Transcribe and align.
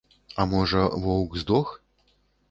А 0.43 0.45
можа, 0.53 0.85
воўк 1.03 1.37
здох? 1.41 1.69